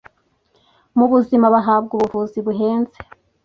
[0.97, 2.97] mu buzima bahabwa ubuvuzi buhenze".